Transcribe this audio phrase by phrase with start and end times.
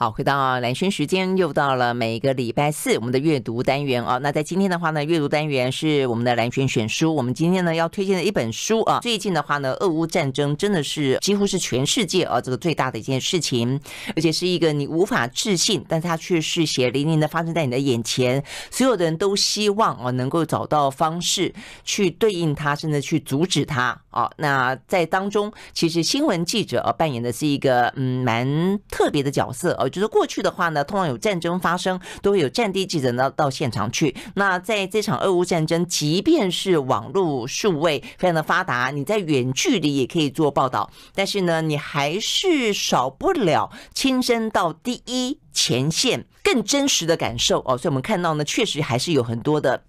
[0.00, 4.16] 好，回到蓝轩时间，又到了每个礼拜四我们的阅读单元啊。
[4.18, 7.12] 那在今天的话呢，阅读单元是我们的蓝轩选书。
[7.12, 13.80] 我们今天呢要推荐的一本书啊，最近的话呢，俄乌战争真的是几乎是全世界啊这个最大的一件事情，
[14.14, 18.44] 而且是一个你无法置信，但它却是血淋淋的发生在你的眼前。
[18.70, 21.52] 所有的人都希望啊能够找到方式
[21.82, 24.30] 去对应它，甚至去阻止它啊。
[24.38, 29.88] 那在当中，其实新闻记者啊扮演的是一个嗯蛮特别的角色啊。
[29.88, 34.14] 就是过去的话呢，通常有战争发生，都会有战地记者呢到现场去。
[34.34, 47.76] 那在这场俄乌战争，即便是网络数位非常的发达，你在远距离也可以做报道，但是呢，你还是少不了亲身到第一前线，更真实的感受哦。
[47.76, 49.84] 所以我们看到呢，确实还是有很多的。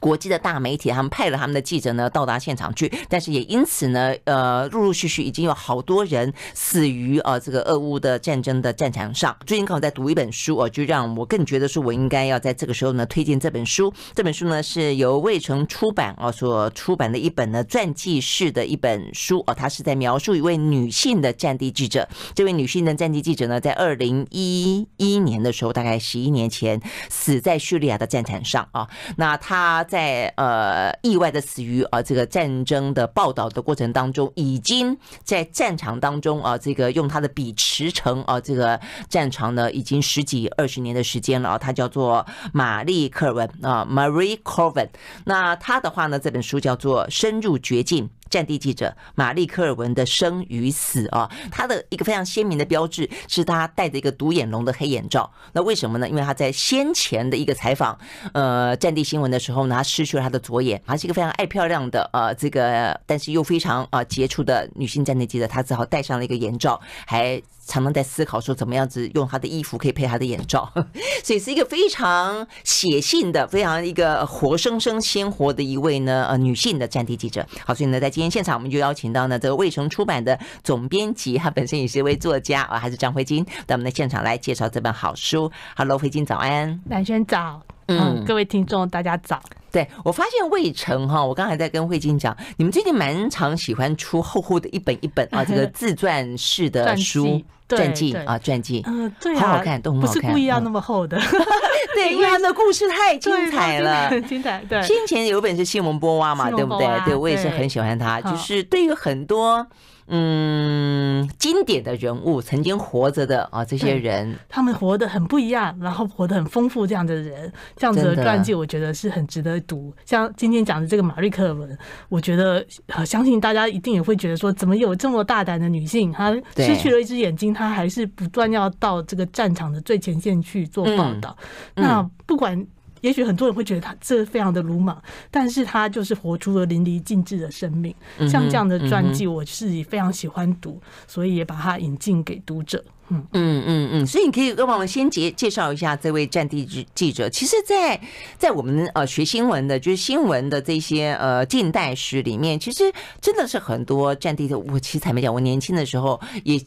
[0.00, 9.36] 国际的大媒体，他们派了他们的记者呢到达现场去，但是也因此呢，呃，陆陆续续已经有好多人死于呃这个俄乌的战争的战场上。
[9.46, 13.92] 最近刚好在读一本书哦，就让我更觉得说我应该要在这个时候呢推荐这本书。
[14.14, 22.08] 这本书呢是由卫城出版哦所出版的一本呢传记式的一本书哦，它是在描述一位女性的战地记者。
[22.34, 28.88] 这位女性的战地记者呢，在二零一一年的时候，大概十一年前死在叙利亚的战场上啊。
[29.16, 29.85] 那她。
[29.86, 44.88] 在呃意外的死于啊这个战争的报道的过程当中，已经在战场当中啊这个用他的笔驰骋啊这个战场呢已经十几二十年的时间了啊，他叫做玛丽科尔文啊 Marie Corvin。
[45.24, 48.08] 那他的话呢，这本书叫做《深入绝境》。
[48.28, 55.30] 战地记者玛丽科尔文的生与死啊，他的一个非常鲜明的标志是他戴着一个独眼龙的黑眼罩。
[55.52, 56.08] 那为什么呢？
[56.08, 57.98] 因为他在先前的一个采访，
[58.32, 60.80] 呃，战地新闻的时候呢，他失去了他的左眼。
[60.86, 67.42] 他是一个非常爱漂亮的呃，这个但是又非常啊杰出的女性战地记者，她只好戴上了一个眼罩，还。
[67.66, 70.72] 常常在思考说怎么样子用他的衣服可以配他的眼罩，
[71.22, 77.46] 所以是一个非常写信的、非常一个活生生鲜活的一位呢呃女性的战地记者。
[77.64, 85.50] 好，所以呢在今天现场我们就邀请到呢这个未城出版的总编辑，他本身也是一位作家啊，还是张慧金，到我们的现场来介绍这本好书。
[85.76, 89.40] Hello，慧金早安，兰萱早，嗯，各位听众大家早。
[89.70, 101.20] 对，我发现魏晨哈，我刚才在跟慧晶讲，你们最近蛮常喜欢出厚厚的一本一本啊，这个 自传式的书，传记啊，传记，嗯，对，好好看，都很好看，不是故意要那么厚的，
[101.94, 104.64] 对， 因为他的故事太精彩了，很精彩。
[104.68, 106.88] 对，先前有本是西蒙波娃嘛，对不对？
[107.04, 109.66] 对，我也是很喜欢他，就是对于很多。
[110.08, 119.92] 嗯，经典的人物，曾经活着的啊，这些人，他们活得很不一样，然后活得很丰富，这样的人，这样子的传记，我觉得是很值得读。
[120.04, 121.76] 像今天讲的这个玛丽克尔文，
[122.08, 122.64] 我觉得
[123.04, 131.36] 相信大家一定也会觉得说，怎么有这么大胆的女性，她失去了一只眼睛，她还是不断要到这个战场的最前线去做报道。
[131.74, 132.66] 那不管。
[133.06, 135.00] 也许很多人会觉得他这非常的鲁莽，
[135.30, 137.94] 但是他就是活出了淋漓尽致的生命。
[138.28, 142.84] 像这样的传记，我自己非常喜欢读，所以也把它引进给读者。
[143.08, 147.28] 嗯嗯嗯嗯，所以你可以跟我们先介介绍一下这位战地记记者。
[147.30, 148.00] 其实在，在
[148.38, 154.58] 在我们呃学新闻的，就是新闻的这些呃近代史里面，其实真的是很多战地的。
[154.58, 156.60] 我其实坦白讲，我年轻的时候也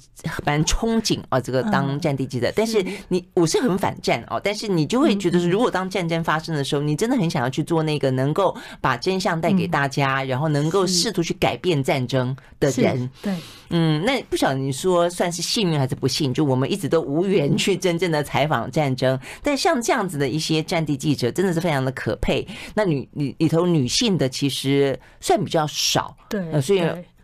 [0.45, 2.50] 蛮憧憬啊，这个当战地记者。
[2.56, 13.09] 但是你我是很反战哦，但是你就会觉得，如果当战争发生的时候，你真的很想要去做那个能够把真相带给大家，然后能够试图去改变战争的人。
[13.21, 13.33] 对，
[13.71, 16.28] 嗯，那不晓得你说算是幸运还是不幸？
[16.34, 22.47] 就我们一直都无缘去真正的采访战争，但像这样子的一些战地记者，真的是非常的可佩。
[22.73, 26.81] 那女女里头女性的其实算比较少，对，所以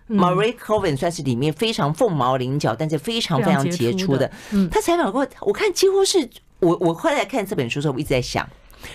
[0.07, 4.29] Marie Corvin 算是里面非常凤毛麟角，但是非常非常杰出的。
[4.51, 6.29] 嗯，他采访过，我看几乎是
[6.59, 8.47] 我我后来看这本书的时候，我一直在想，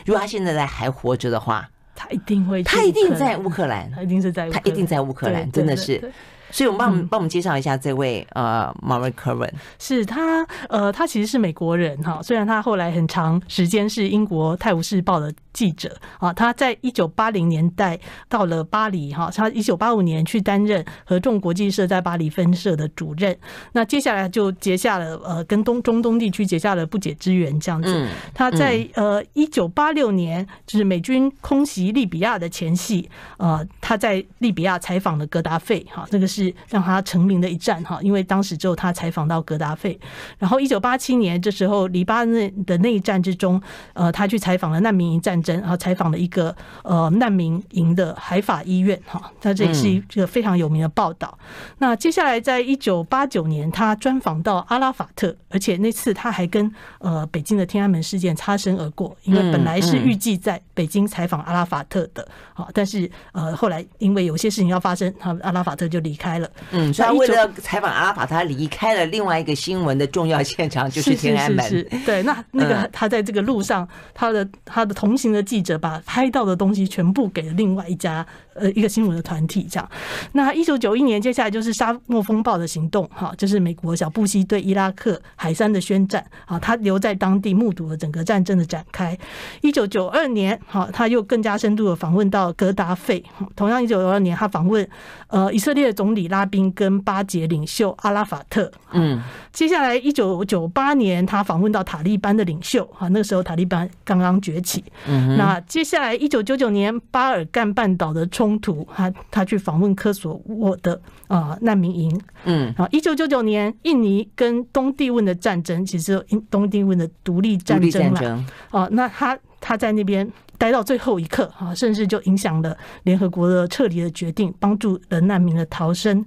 [0.07, 6.13] 如果他现在在还活着的话，他一定会，他一定在乌克兰，他一定是在，他一定在乌克兰，真的是。
[6.51, 9.53] 所以，我们帮我们帮我们介绍一下这位呃，Marie Curran，。
[9.79, 23.37] 是他呃，他其实是美国人哈，虽然他后来很长时间是英国《泰晤士报》的记者啊，他在一九八零年代到了巴黎哈，他一九八五年去担任合众国际社在巴黎分社的主任。
[23.73, 28.09] 那接下来就结下了呃，跟东中东地区结下了不解之缘这样子。
[28.33, 36.55] 他在呃一九八六年就是美军空袭利比亚的前夕，呃，他在利比亚采访了格达费哈，这个是。
[36.69, 39.99] 让他成名的一战哈，因为当时只有他采访到格达费。
[40.39, 43.61] 然后一九八七年这时候，黎巴嫩的内战之中，
[43.95, 51.37] 呃，他去采访了难民营战争，然后采访了一个呃难民营的海法医院哈，那这也是一个非常有名的报道。
[51.79, 66.51] 那接下来在一九八九年，他专访到阿拉法特，而且那次他还跟呃北京的天安门事件擦身而过，因为本来是预计在北京采访阿拉法特的，好，但是呃后来因为有些事情要发生，他阿拉法特就离开了。
[66.71, 71.65] 嗯，所以他为了采访阿拉法特，他离开了另外一个新闻的重要现场，就是天安门。
[71.65, 78.27] 是是是是，对，那那个他在这个路上，他的他的同行的记者把拍到的东西全部给了另外一家
[78.61, 79.91] 呃一个新闻的团体，这样。
[80.33, 89.19] 那一九九一年，接下来就是沙漠风暴的行动，哈，就是美国小布希对伊拉克海山的宣战，啊，他留在当地目睹了整个战争的展开。
[89.63, 93.25] 一九九二年，好，他又更加深度的访问到格达费，
[93.57, 94.87] 同样一九九二年，他访问
[95.29, 99.21] 呃以色列总理拉宾跟巴结领袖阿拉法特，嗯，
[99.53, 116.21] 接下来一九九八年，他访问到塔利班的领袖，哈，那个时候塔利班刚刚崛起，嗯，那接下来一九九九年巴尔干半岛的冲突，他他去访问科索沃的啊难民营，嗯，啊，一九九九年印尼跟东帝汶的战争，其实
[116.51, 120.29] 东帝汶的独立战争了，啊，那他他在那边。
[120.61, 126.23] 待到最后一刻，哈，甚至就影响了联合国的撤离的决定，帮助了难民的逃生。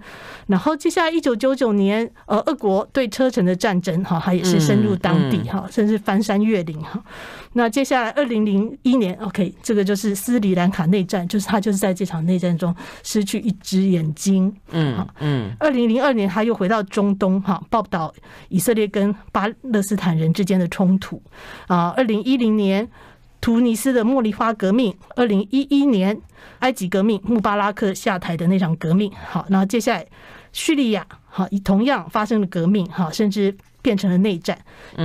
[0.47, 6.99] 然后接下来一九九九年，呃，俄国对车臣的战争，哈，他也是深入当地，哈，甚至翻山越岭，哈。
[7.53, 15.51] 那接下来二零零一年，OK，这个就是斯里兰卡内战，就是他就是在这场内战中失去一只眼睛，嗯嗯。
[15.59, 18.11] 二零零二年，他又回到中东，哈，报道
[18.49, 21.21] 以色列跟巴勒斯坦人之间的冲突。
[21.67, 22.89] 啊，二零一零年。
[23.43, 26.17] 突尼斯的茉莉花革命，二零一一年
[26.59, 29.11] 埃及革命，穆巴拉克下台的那场革命。
[29.29, 30.07] 好，那接下来
[30.53, 34.57] 叙利亚，好，同样发生了革命，哈，甚至变成了内战。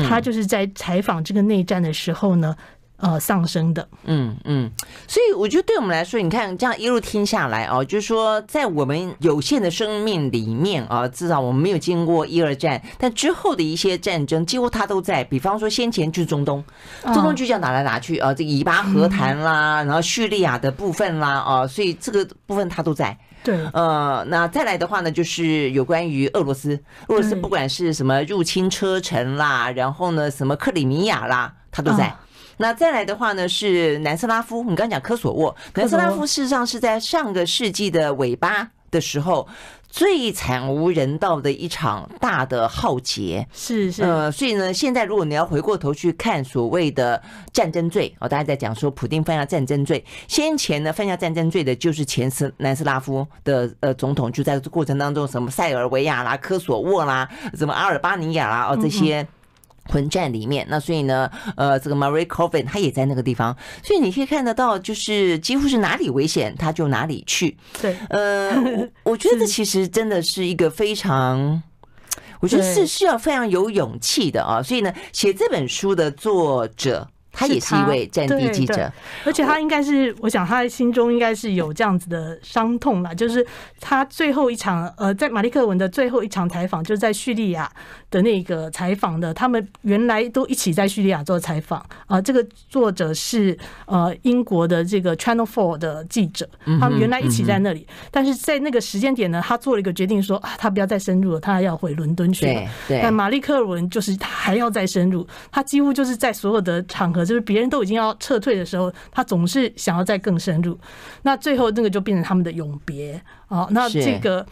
[0.08, 2.54] 他就是在采访这个内战的时候呢。
[3.00, 4.68] 呃，上升的，嗯嗯，
[5.06, 15.22] 所以我觉得对我们来说，你看这样一路听下来哦，就是说在我们有限的生命里面啊，至少我们没有经过一二战，但之后的一些战争，几乎他都在。
[15.22, 16.64] 比方说先前就是中东，
[17.04, 23.16] 中东就这样打来打去啊，这个以巴和谈啦，然后叙利亚的部分啦啊，所以这个部分他都在。
[23.44, 26.74] 对，呃，那再来的话呢，就是有关于俄罗斯，
[27.06, 32.12] 俄罗斯不管是什么入侵车臣啦，然后呢什么克里米亚啦，他都在。
[32.58, 34.62] 那再来的话呢，是南斯拉夫。
[34.62, 39.46] 你刚刚讲科索沃，南斯拉夫事实上是在上个世纪的尾巴的时候，
[39.88, 43.46] 最惨无人道的一场大的浩劫。
[43.52, 44.02] 是是。
[44.02, 47.22] 呃，所以呢，现在如果你要回过头去看所谓的
[47.52, 59.26] 战争罪，哦，大家在讲说普丁犯下战争罪，先前呢犯下战争罪的就是前斯南斯拉夫的呃总统，就在这过程当中，什么塞尔维亚啦、科索沃啦、什么阿尔巴尼亚啦，哦这些。
[59.88, 67.56] 混战里面，那所以呢，呃，这个 Marie Coffin 他也在那个地方，所以你可以看得到，就是几乎是哪里危险，他就哪里去。
[67.80, 68.50] 对，呃，
[69.04, 71.62] 我我觉得这其实真的是一个非常，
[72.40, 74.62] 我觉得是需要非常有勇气的啊。
[74.62, 77.08] 所以呢，写这本书的作者。
[77.32, 78.90] 他也是一位战地记者，
[79.24, 83.14] 而且他应该是，我想他心中应该是有这样子的伤痛啦。
[83.14, 83.46] 就是
[83.80, 87.70] 他最后一场，呃，在马利克文的最后一场采访，就是在叙利亚
[88.10, 89.32] 的那个采访的。
[89.32, 92.20] 他们原来都一起在叙利亚做采访啊。
[92.20, 96.48] 这个作者是呃英国的这个 Channel Four 的记者，
[96.80, 102.62] 他们原来一起在那里，但是在那个时间点呢，他做了一个决定说，啊，他不要再深入了，他要回伦敦去了。
[102.88, 107.17] 对，但马利克文就是他还要再深入，他几乎就是在所有的场合。
[107.24, 110.78] 就是别人都已经要撤退的时候，他总是想要再更深入。
[111.22, 113.66] 那最后那个就变成他们的永别啊。
[113.70, 114.46] 那这个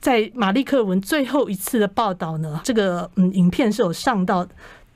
[0.00, 4.46] 在马利克文最后一次的报道呢，这个嗯影片是有上到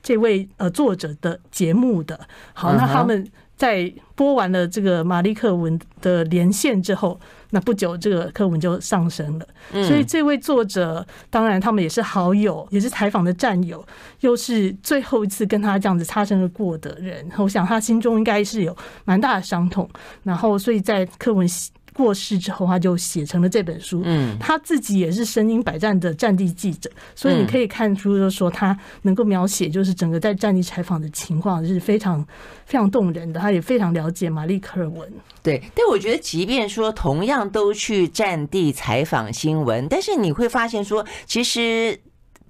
[0.01, 2.19] 这位呃作者的节目的。
[2.53, 3.27] 好，那他们。
[3.57, 7.17] 在播完了这个马利克文的连线之后，
[7.55, 9.47] 那不久这个课文就上升了。
[9.87, 13.81] 所以这位作者，当然他们也是好友，也是采访的战友，
[14.19, 17.25] 又是最后一次跟他这样子擦身而过的人。
[17.37, 19.89] 我想他心中应该是有蛮大的伤痛。
[20.23, 21.47] 然后，所以在课文。
[21.95, 24.01] 过世之后，他就写成了这本书。
[24.03, 32.21] 嗯，他自己也是身经百战的战地记者，所以你可以看出，就是说他能够描写，就是整个在战地采访的情况是非常
[32.65, 33.39] 非常动人的。
[33.39, 35.09] 他也非常了解玛丽克尔文。
[35.41, 41.97] 对，但我觉得，即便说同样都去战地采访新闻，但是你会发现说，其实。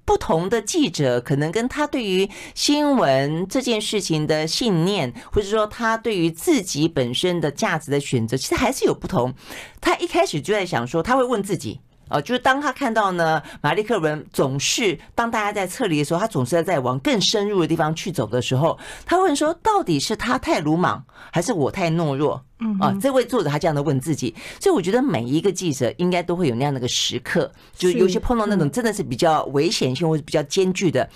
[0.06, 9.34] 不同的记者可能跟他对于新闻这件事情的信念，或者说他对于自己本身的价值的选择，其实还是有不同。
[9.80, 22.42] 他一开始就在想说，他会问自己：哦，就是当他看到呢，马利克文总是当大家在撤离的时候，他总是在往更深入的地方去走的时候，他问说，到底是他太鲁莽，还是我太懦弱？
[22.60, 31.08] 嗯啊，这位作者他这样的问自己，所以我觉得每一个记者应该都会有那样的一个时刻，就尤其碰到那种真的是比较危险性或者比较艰巨的，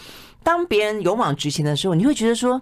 [0.43, 2.61] 当别人勇往直前的时候，你会觉得说。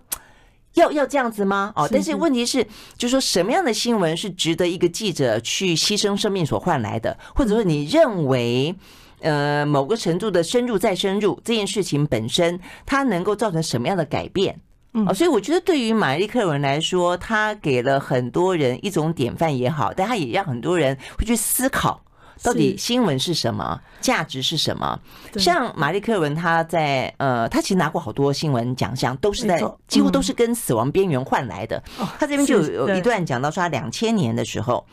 [0.79, 1.73] 要要这样子吗？
[1.77, 2.65] 哦，但是问题是，
[2.97, 7.17] 就是说什么样的新闻是值得一个记者去牺牲生命所换来的？
[7.35, 8.75] 或者说你认为，
[9.21, 14.61] 呃，某个程度的深入再深入这件事情本身，它能够造成什么样的改变？
[15.07, 22.03] 哦，所以我觉得对于玛丽克文来说，他给了很多人一种典范也好，但他也让很多人会去思考。
[22.43, 23.81] 到底新闻是什么？
[24.01, 24.99] 价值是什么？
[25.37, 31.83] 像玛丽克文，他在呃，他其实拿过好多新闻奖项，都是在几乎都是跟死亡边缘换来的。
[32.19, 34.87] 他这边就有一段讲到说，他两千年的时候，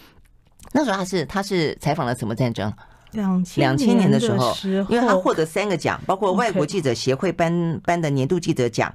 [0.74, 2.72] 那时候他是他是采访了什么战争？
[3.56, 4.54] 两千年的时候，
[4.90, 8.94] 因为他获得三个奖，包括外国记者协会颁颁的年度记者奖，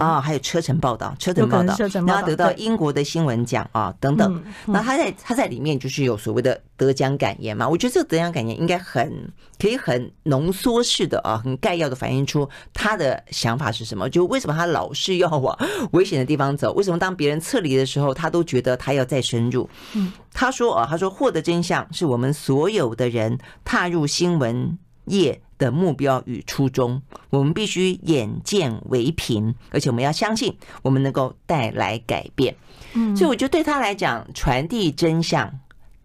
[0.00, 1.76] 啊，还有车臣报道，车臣报道，
[2.06, 4.42] 然后得到英国的新闻奖啊等等。
[4.64, 15.54] 那他在他在里面就是有所谓的得奖感言嘛，我觉得这个得奖感言应该很可以很浓缩式的啊，很概要的反映出他的想法是什么，就为什么他老是要往
[15.90, 16.72] 危险的地方走？
[16.72, 19.68] 为什么当别人撤离的时候，他都觉得他要再深入？
[19.94, 23.38] 嗯，他说啊，他说获得真相是我们所有的人。
[23.64, 32.54] 踏入新闻业的目标与初衷，我们必须眼见为凭，而且我们要相信我们能够带来改变。
[32.94, 35.52] 嗯，所以我觉得对他来讲，传递真相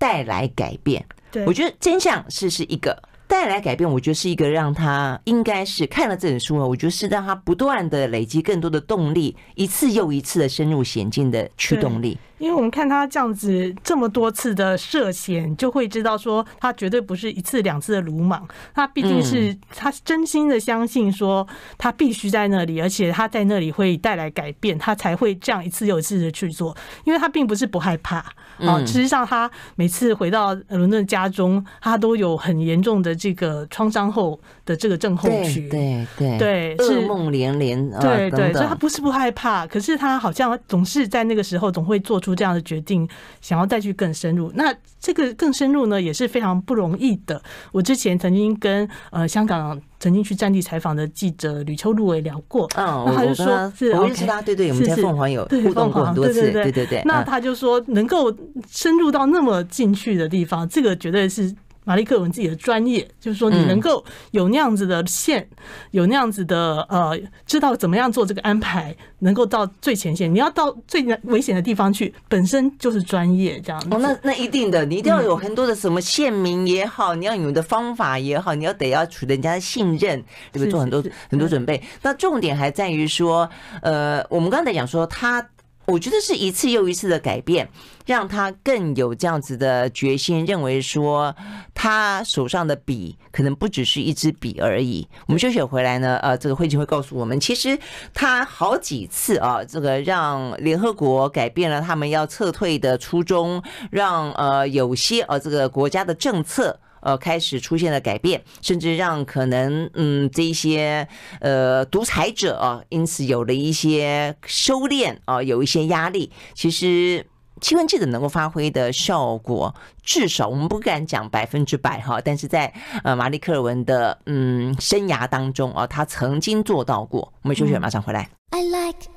[0.04, 1.06] 带来改变。
[1.32, 3.02] 对，我觉得真相是是一个。
[3.26, 12.18] 带来改变，我觉得是一个让他应该是看了这本书，我觉得是让他不断的累积更多的动力，一次又一次的深入险境的驱动力。
[12.44, 18.46] 因为我们看他这样子这么多次的涉险，就会知道说他绝对不是一次两次的鲁莽，
[18.76, 21.48] 他毕竟是他真心的相信说
[21.78, 26.76] 他必须在那里，而且他在那里会带来改变，他才会这样一次又一次的去做。
[27.06, 28.18] 因为他并不是不害怕
[28.58, 33.16] 啊，实际上他每次回到伦敦家中，他都有很严重的。
[33.16, 43.08] 这个创伤后的这个症候群，对对对，噩梦连连，对对，所以他不是不害怕，可是他好像总是在那个时候总会做出这样的决定，
[43.42, 44.52] 想要再去更深入。
[44.56, 47.42] 那这个更深入呢，也是非常不容易的。
[47.72, 57.02] 我之前曾经跟呃香港曾经去战地采访的记者吕秋露也聊过，嗯，那他就说是，我认识他，对对，我们在凤凰有互动过很多次，对对对对。
[57.04, 58.34] 那他就说，能够
[58.70, 61.54] 深入到那么进去的地方，这个绝对是。
[61.86, 65.48] 马利克文自己的专业，就是说你能够有那样子的线，
[65.92, 70.34] 有那样子的呃，知道怎么样做这个安排，能够到最前线。
[70.34, 73.88] 你要到最危险的地方去，本身就是专业这样子。
[73.92, 80.22] 哦，那那一定的，你一定要有很多的什么线名也好，你要有的方法也好，你要得要取得人家的信任，
[80.52, 80.72] 对不对？
[80.72, 81.82] 做很多很多准备。
[82.02, 83.50] 那重点还在于说，
[83.82, 85.46] 呃，我们刚才讲说他。
[85.86, 87.68] 我觉得是一次又一次的改变，
[88.06, 91.36] 让他更有这样子的决心，认为说
[91.74, 95.08] 他手上的笔可能不只是一支笔而已。
[95.28, 97.78] 我们休息回来呢，呃，这个慧卿会告诉我们，其实
[98.14, 103.62] 他好几次啊，这个让联合国改变了他们要撤退的初衷，
[103.92, 106.80] 让呃有些呃这个国家的政策。
[107.04, 111.08] 呃，开始出现了改变，甚至让可能嗯这一些
[111.40, 116.32] 呃独裁者啊，因此有了一些收敛啊，有一些压力。
[116.54, 117.26] 其实
[117.62, 127.32] 新闻记者能够发挥的效果，至少我们不敢讲百分之百哈，但是在呃马利克尔文的嗯生涯当中啊，他曾经做到过。
[127.42, 128.30] 我们休息，马上回来。
[128.52, 129.08] I like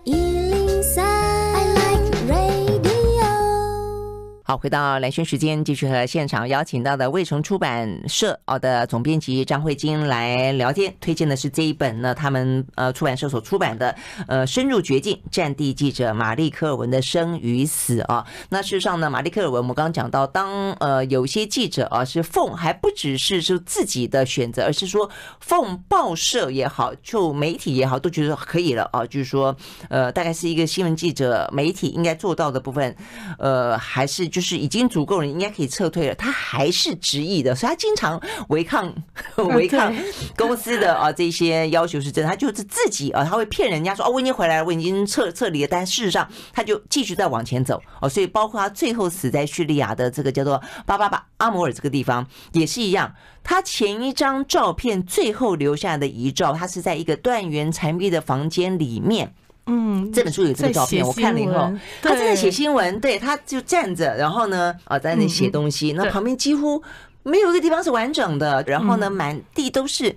[4.49, 13.93] 好，回到蓝轩时间，继续和现场邀请到的卫城出版社哦的总编辑张慧晶来聊天，推荐的是这一本呢，他们呃出版社所出版的
[14.29, 18.25] 呃深入绝境战地记者马利克尔文的生与死啊。
[18.49, 25.11] 那事实上呢，马利克尔文我们刚刚讲到，当呃有些记者啊是奉还不只是说自己的选择，而是说
[25.41, 29.57] 奉报社也好，就媒体也好，都觉得可以了啊，就是说
[29.89, 32.95] 呃大概是一个新闻记者媒体应该做到的部分，
[33.41, 34.31] 呃还是。
[34.37, 36.15] 就是已经足够了，应该可以撤退了。
[36.15, 38.95] 他还是执意的，所以他经常违抗
[39.57, 39.91] 违抗
[40.37, 42.29] 公司的啊这些要求是真的。
[42.29, 45.69] 他就是自己啊，他会骗人家说哦，我已经回来了，我已经撤撤离了。
[45.71, 48.07] 但事实上，他就继续在往前走哦。
[48.07, 53.15] 所以包括他最后死在叙利亚的这个叫做巴巴巴阿摩尔这个地方也是一样。
[53.43, 59.33] 他前一张照片最后留下的遗照，他是在一个断垣残壁的房间里面。
[59.67, 66.83] 嗯，这本书有这个照片，我看了以后，他正在写新闻，对，他就站着，然后呢，啊，在那写东西，那旁边几乎
[67.23, 70.15] 没有一个地方是完整的，然后呢，满地都是。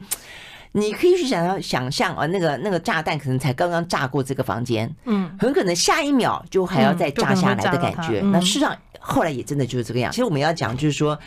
[0.74, 8.22] 你可以去想象想象啊，那个那个炸弹可能才刚刚炸过这个房间，嗯，很可能下一秒就还要再炸下来的感觉。
[8.26, 10.12] 那事实上后来也真的就是这个样。
[10.12, 11.18] 其实我们要讲就是说，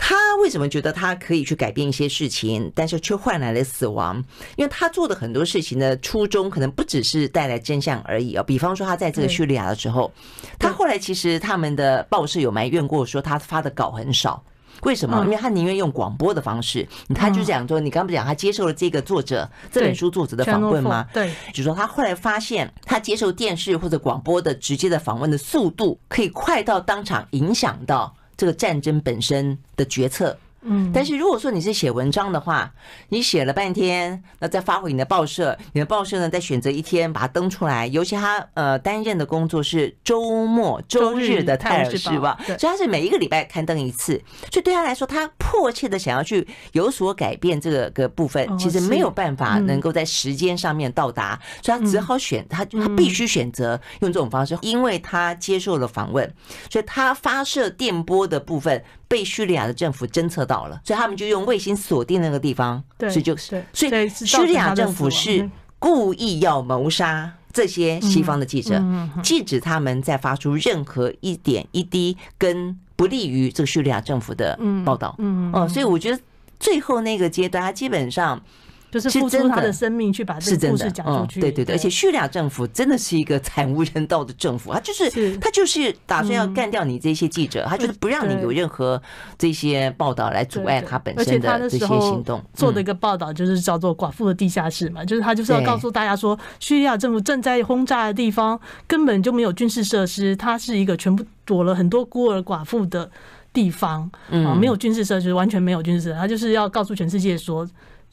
[0.00, 4.16] 他为什么觉得他可以去改变一些事情，但是却换来了死亡？
[4.56, 8.42] 因为他做的很多事情的初衷可能不只是带来真相而已啊。
[8.42, 10.10] 比方说他在这个叙利亚的时候，
[10.58, 14.42] 他后来其实他们的报社有埋怨过，说他发的稿很少。
[14.82, 15.24] 为什么？
[15.24, 21.04] 因为他宁愿用广播的方式，他就讲说，你刚不讲他接受了这个作者这本书作者的访问吗？
[21.12, 30.38] 对，就说他后来发现，他接受电视或者广播的直接的访问的速度，可以快到当场影响到这个战争本身的决策。
[30.68, 32.72] 嗯，但是如果说你是写文章的话，
[33.08, 37.86] 你写了半天，那再发回你的报社，你的报社呢再选择一天把它登出来。
[37.86, 44.20] 尤其他呃担任的工作是周末、周日的《泰晤士报》，所以他是每一个礼拜刊登一次。
[44.50, 56.30] 所以对他来说，他迫切的想要去有所改变这个个部分，其实没有办法能够在时间上面到达，所以他只好选他他必须选择用这种方式，因为他接受了访问，
[56.70, 58.84] 所以他发射电波的部分。
[59.08, 68.80] 被叙利亚的政府侦测到了，所以他们就用卫星锁定那个地方，所以就是，所以叙利亚政府是故意要谋杀这些西方的记者，
[69.22, 75.14] 禁止他们再发出任何一点一滴跟不利于这个叙利亚政府的报道。
[75.18, 76.20] 嗯，哦，所以我觉得
[76.60, 78.40] 最后那个阶段，他基本上。
[78.90, 89.00] 就是付出他的生命去把这个故事讲出去，对对对，而且叙利亚政府真的是一个惨无人道的政府，他就是他就是打算要干掉你这些记者，他就是不让你有任何
[89.36, 92.42] 这些报道来阻碍他本身的这些行动。
[92.54, 103.10] 做的一个报道就是叫做《寡妇的地下室》嘛，就是他就是要告诉大家说，叙利亚政府正在轰炸的地方根本就没有军事设施，它是一个全部躲了很多孤儿寡妇的
[103.52, 107.68] 地方啊，没有军事设施，完全没有军事，他就是要告诉全世界说。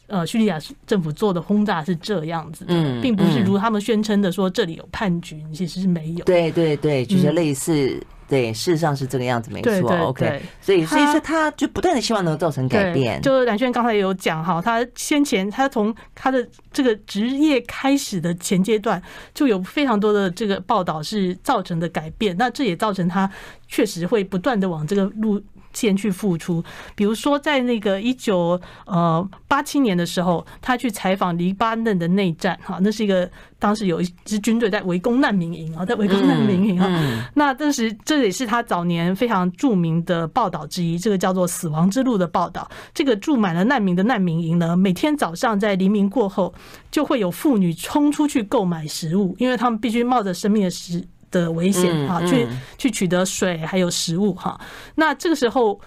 [0.08, 6.24] 呃，叙利亚政府做的轰炸是这样子的，并不是如他们宣称的说这里有叛军，其实是没有。
[6.26, 9.90] 对对对，就是类似，对，事实上是这个样子，没错。
[10.08, 13.20] OK，所以所以说他就不断的希望能够造成改变。
[13.24, 19.02] 就兰萱刚才也有讲哈，他先前他从他的这个职业开始的前阶段，
[19.34, 23.28] 就有非常多的这个报道是造成的改变，那这也造成他
[23.68, 25.42] 确实会不断的往这个路。
[25.76, 26.64] 先去付出，
[26.96, 37.30] 比如说在那个一九呃八七年的时候，他去采访黎巴嫩的内战，哈，那是一个当时有一支军队在围攻难民营啊，在围攻难民营啊。
[37.34, 42.70] 那当时这也是他早年非常著名的报道之一，这个叫做《死亡之路》的报道。
[42.94, 46.54] 这个住满了难民的难民营呢，每天早上在黎明过后，
[46.90, 51.04] 就会有妇女冲出去购买食物，因为他们必须冒着生命的时
[51.42, 54.60] 的危险哈，去去取得水还有食物哈。
[54.96, 55.80] 那这个时候，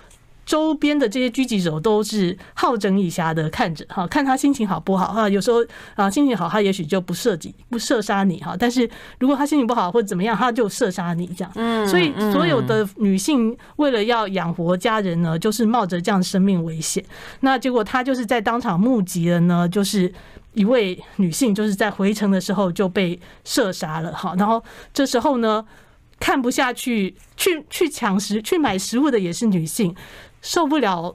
[0.45, 5.29] 周边的这些狙击手都是好整以暇的看着哈，看他心情好不好哈。
[5.29, 8.55] 有时候啊，心情好，他也许就不射击不射杀你哈。
[8.59, 11.53] 但是如果他心情不好或者怎么样，他就射杀你这样。
[11.57, 17.05] 嗯所以所有的女性为了要养活家人呢，就是冒着这样生命危险。
[17.41, 20.13] 那结果他就是在当场目击了呢，就是。
[20.55, 25.65] 一位女性就是在回城的时候就被射杀了，哈，然后这时候呢，
[26.19, 29.95] 看不下去，去去抢食去买食物的也是女性，
[30.43, 31.15] 受不了。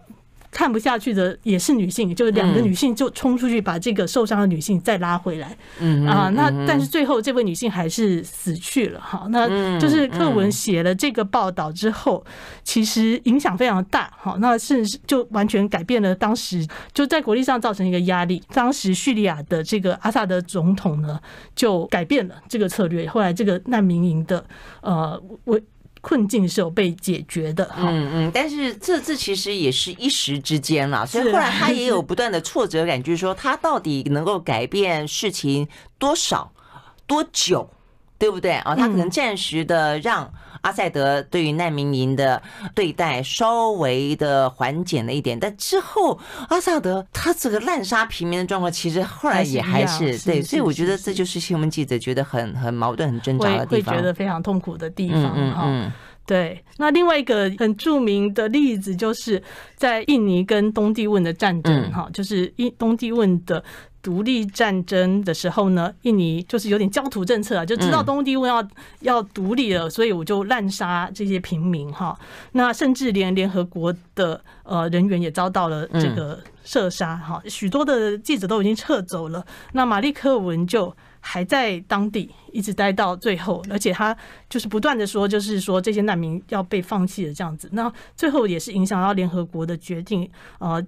[0.53, 5.57] 看不下去的也是女性，就是两个女性就冲出去把这个受伤的女性再拉回来。
[5.79, 9.01] 嗯啊，那但是最后这位女性还是死去了。
[9.01, 12.23] 哈，那就是课文写了这个报道之后，
[12.63, 14.11] 其实影响非常大。
[14.15, 18.41] 哈，那甚至就完全改变了当时就在国际上造成一个压力。
[18.53, 21.19] 当时叙利亚的这个阿萨德总统呢，
[21.55, 23.09] 就改变了这个策略。
[23.09, 24.45] 后来这个难民营的
[24.81, 25.61] 呃为。
[26.03, 35.65] 困境是有被解决的，嗯嗯，但是这这其实也是一时之间啦，所以后来他也有不断的挫折感，就是说他到底能够改变事情
[35.97, 36.51] 多少
[37.07, 37.69] 多久，
[38.17, 38.75] 对不对啊？
[38.75, 40.31] 他可能暂时的让。
[40.63, 42.41] 阿萨德对于难民营的
[42.73, 55.33] 对待稍微的缓解了一点，但之后阿萨德他这个滥杀平民的状况，其实后来也还是对，所以我觉得这就是新闻记者觉得很很矛盾、很挣扎的地方，会觉得非常痛苦的地方。
[55.35, 55.91] 嗯，
[56.25, 56.63] 对。
[56.77, 59.41] 那另外一个很著名的例子，就是
[59.75, 63.63] 在印尼跟东帝汶的战争，哈，就是印东帝汶的。
[64.03, 68.67] 独立战争的时候呢，印尼就是有点焦土政策啊，就知道东帝汶要
[68.99, 72.19] 要独立了，所以我就滥杀这些平民哈。
[72.51, 79.45] 那甚至连联合国的呃人员也遭到了这个射杀哈，许多的记者都已经撤走了。
[79.71, 84.13] 那马利克文就还在当地一直待到最后，而且他
[84.49, 87.69] 就是不断的说，就是说这些难民要被放弃的这样子。
[87.71, 90.85] 那最后也是影响到联合国的决定，呃。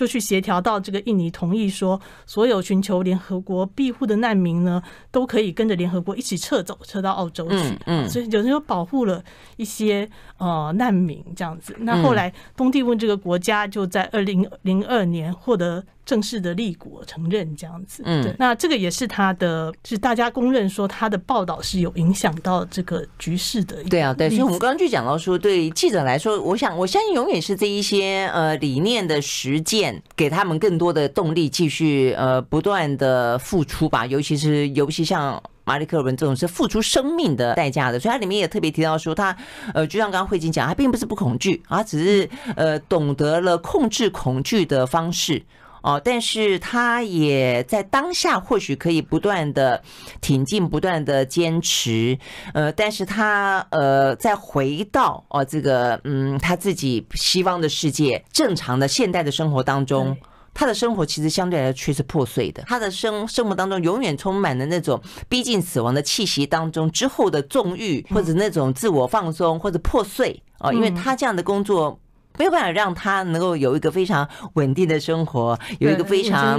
[0.00, 7.56] 就去协调到这个印尼同意说，所有寻求联合国庇护的难民呢，都可以跟着联合国一起撤走，撤到澳洲去。
[7.56, 9.22] 嗯，嗯，所以有人说保护了
[9.58, 10.08] 一些
[10.38, 11.76] 呃难民这样子。
[11.80, 15.84] 那后来东帝汶这个国家就在二零零二年获得。
[16.10, 23.80] 正式的立国承认这样子，嗯，那这个也是他的，是大家公认说他的报道是有影响到这个局势的。
[23.84, 34.04] 对啊，对，所以我们刚刚就讲到说，对记者来说，我想我相信永远是这一些呃理念的实践，给他们更多的动力，继续呃不断的付出吧。
[34.04, 39.36] 尤其是尤其像马里克尔文这种是付出生命的代价的，所以他里面也特别提到说，他
[39.72, 45.40] 呃就像刚刚慧晶讲，他并不是不恐惧，他只是呃懂得了控制恐惧的方式。
[45.82, 49.82] 哦，但是他也在当下或许可以不断的
[50.20, 52.18] 挺进，不断的坚持，
[52.54, 60.16] 呃，但是他呃再回到哦这个嗯他自己希望的世界，正常的现代的生活当中，
[60.52, 71.99] 他的生活其实相对来说却是破碎的，他的生生活当中永远充满了那种逼近死亡的气息当中之后的纵欲，或者那种自我放松或者破碎哦，因为他这样的工作。
[72.40, 76.58] 没有办法让他能够有一个非常稳定的生活，有一个非常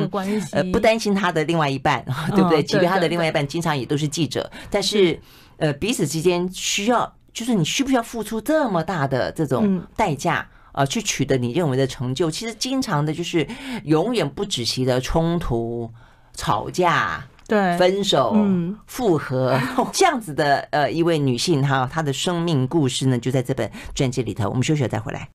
[0.51, 2.61] 呃不担心他的另外一半， 对不对？
[2.61, 5.19] 即便他的另外一半经常也都是记者，但是
[5.57, 12.29] 呃彼此之间需要，就是你需不需要付出这么大的这种代价啊，去取得你认为的成就？
[12.29, 13.47] 其实经常的就是
[13.83, 15.89] 永远不止息的冲突、
[16.35, 17.25] 吵架。
[17.51, 18.33] 对，分手、
[18.87, 19.59] 复合
[19.91, 24.47] 这样子的呃一位女性哈，她的生命故事呢，就在这本传记里头。
[24.47, 25.27] 我们休息了再回来。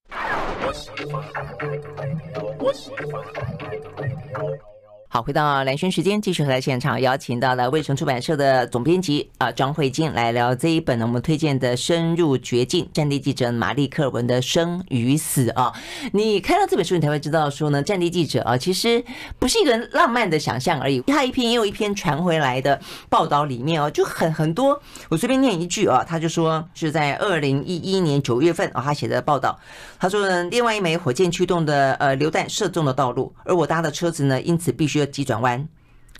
[5.16, 15.72] 好，回到蓝轩时间，继续和来现场邀请到了卫城出版社的总编辑啊张慧晶来聊这一本呢，我们推荐的《深入绝境：战地记者马利克尔文的生与死》啊。
[16.12, 19.02] 你看到这本书，你才会知道说呢，战地记者啊，其实
[19.38, 21.00] 不是一个人浪漫的想象而已。
[21.07, 24.79] 他一篇又一篇传回来的报道里面哦，就很很多。
[25.09, 29.59] 我随便念一句啊，他就说是在二零一一年九月份啊，他写的报道。
[29.98, 35.69] 他说呢，另外一枚火箭驱动的呃榴弹射中了道路，而我搭的车子呢，因此必须要急转弯。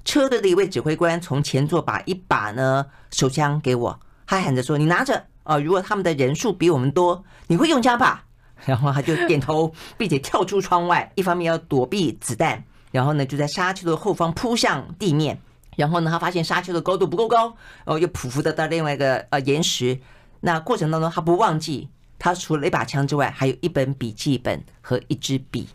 [0.05, 8.25] 车队的一位指挥官从前座把一把呢手枪给我，他喊着说：“你拿着啊，如果他们的人数比我们多，你会用枪吧？”
[8.64, 15.38] 然后他就点头，并且跳出窗外，一方面要躲避子弹，然后呢就在沙丘的后方扑向地面。
[15.77, 20.01] 然后呢，他发现沙丘的高度不够高，哦，又匍匐的到另外一个呃岩石。
[20.40, 21.88] 那过程当中，他不忘记。
[22.18, 25.68] 他除了一把枪之外，还有一本笔记本和一支笔。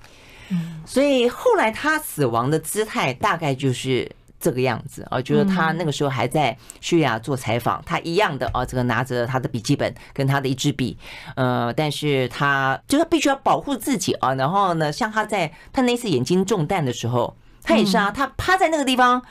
[0.51, 4.09] 嗯，所以后来他死亡的姿态大概就是
[4.39, 10.97] 这个样子啊，就是他那个时候还在叙利亚做采访，他一样的啊，这个拿着他的笔记本跟他的一支笔，
[11.35, 14.33] 呃，但是他就是必须要保护自己啊。
[14.35, 19.21] 然后呢，像他在他那次眼睛中弹的时候，他也是啊，他趴在那个地方，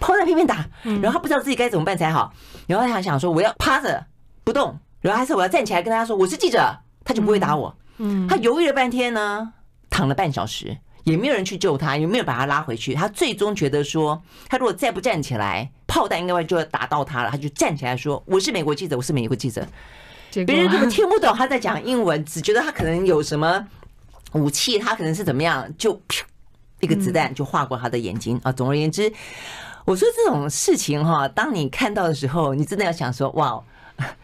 [0.00, 2.32] 炮弹拼命打，然后他不知道自己该怎么办才好，
[2.66, 4.06] 然后他想说我要趴着
[4.44, 4.78] 不动。
[5.02, 7.72] 然后还是我要站起来跟大家说我是记者，他就不会打我。
[7.98, 9.52] 嗯，他犹豫了半天呢，
[9.90, 12.94] 躺了半小时，也没有人去救他，也没有把他拉回去。
[12.94, 17.30] 他最终觉得说，他如果再不站起来，炮弹应该就要打到他了。
[17.30, 19.66] 他就站起来说：“我是美国记者，我是美国记者。”
[20.46, 23.66] 别人根本听不懂他在讲英文，只觉得他可能有什么
[24.32, 25.98] 武器，他可能是怎么样，就
[26.80, 28.52] 一个子弹就划过他的眼睛啊。
[28.52, 29.10] 总而言之，
[29.86, 33.62] 我说这种事情哈，当你看到的时候，你真的要想说：“哇！”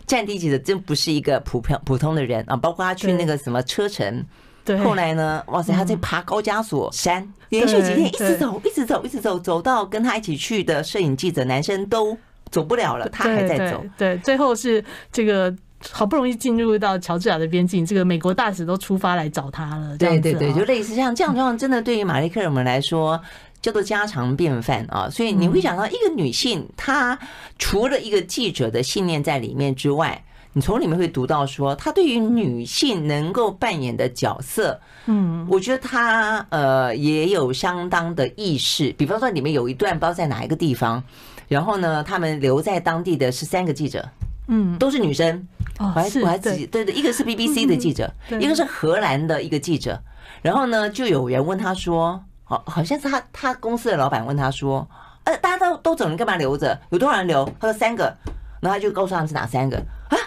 [0.07, 4.23] 战地记者真不是一个普普普通的人啊，包括他去那个什么车臣，
[4.65, 12.17] 对，后来呢，哇塞，他在爬高加索山，连续几天一直走，一直走，一直走，走到跟他一起去的摄影记者男生都
[12.51, 13.85] 走不了了，他还在走。
[13.97, 15.55] 对，最后是这个
[15.91, 19.97] 好不容易进入到乔治亚的边境，这个美国大使都出发来找他了。
[19.99, 23.21] 对对对，就类似像这样状况，真的对于马利克尔们来说。
[23.63, 27.17] 叫做家常便饭啊，所以你会想到一个女性，她
[27.61, 38.93] 除了一个记者的信念在里面之外，你从里面会读到说，他对于女性能够扮演的角色，嗯，我觉得他呃也有相当的意识。
[38.93, 41.03] 比方说里面有一段不知道在哪一个地方，
[41.49, 44.09] 然后呢，他们留在当地的是三个记者，
[44.49, 45.47] 嗯，都是女生，
[45.79, 49.99] 我还我还自己对对，一个是 BBC 的记者，一个是荷兰的一个记者，
[50.43, 52.23] 然后呢，就有人问他说。
[52.45, 54.87] 好，好像是他他公司的老板问他说
[55.25, 56.79] ：“呃，大家都都走，你干嘛留着？
[56.91, 58.15] 有多少人留？”他说：“三个。”
[58.61, 59.79] 然后他就告诉他们是哪三个
[60.11, 60.19] 啊？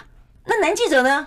[0.46, 1.26] 那男记者呢？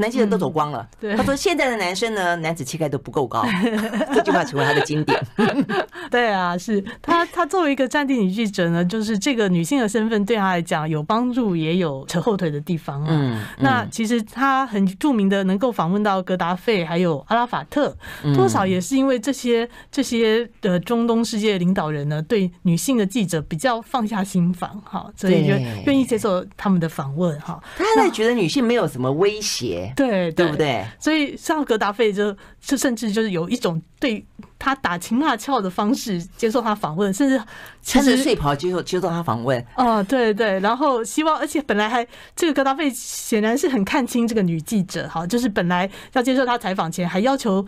[0.00, 0.88] 男性人都走光了。
[0.98, 3.44] 对，他说现在的男生呢，男子气概都不够高，
[4.14, 5.20] 这句话成为他的经典。
[6.10, 13.08] 对啊，是他他作为一个战地女记者呢，就是这个女性的身份对他来讲有帮助，也有扯后腿的地方啊。
[13.10, 17.94] 嗯，那其实他很著名的，能够访问到格达费还有阿拉法特，
[18.34, 25.54] 多少也是因为这些这些的中东世界领导人呢，对女性的记者比较放下心防哈，所以就
[25.86, 27.62] 愿意接受他们的访问哈。
[27.76, 30.84] 他还在觉得女性没有什么威胁，对对不对？
[30.98, 34.24] 所以像格达费就就甚至就是有一种对。
[34.62, 37.42] 他打情骂俏的方式接受他访问，甚至
[37.82, 39.64] 穿着睡袍接受接受他访问。
[39.74, 47.64] 哦，对对，然后希望，而且本来还这个格达费显然是很看清这个女记者，哈，就是本来要接受他采访前还要求。